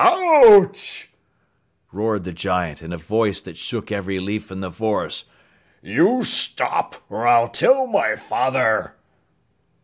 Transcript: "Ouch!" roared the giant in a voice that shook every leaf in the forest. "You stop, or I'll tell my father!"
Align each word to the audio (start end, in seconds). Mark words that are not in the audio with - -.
"Ouch!" 0.03 1.11
roared 1.91 2.23
the 2.23 2.31
giant 2.33 2.81
in 2.81 2.91
a 2.91 2.97
voice 2.97 3.39
that 3.41 3.55
shook 3.55 3.91
every 3.91 4.19
leaf 4.19 4.51
in 4.51 4.59
the 4.59 4.71
forest. 4.71 5.25
"You 5.83 6.23
stop, 6.23 6.95
or 7.07 7.27
I'll 7.27 7.49
tell 7.49 7.85
my 7.85 8.15
father!" 8.15 8.95